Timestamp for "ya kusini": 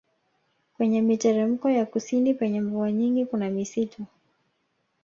1.69-2.33